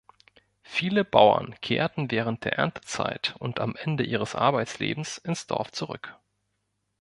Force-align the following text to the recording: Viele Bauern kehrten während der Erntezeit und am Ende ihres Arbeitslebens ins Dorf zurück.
Viele 0.63 1.05
Bauern 1.05 1.53
kehrten 1.61 2.09
während 2.09 2.43
der 2.43 2.53
Erntezeit 2.53 3.35
und 3.37 3.59
am 3.59 3.75
Ende 3.75 4.03
ihres 4.03 4.33
Arbeitslebens 4.33 5.19
ins 5.19 5.45
Dorf 5.45 5.71
zurück. 5.73 6.17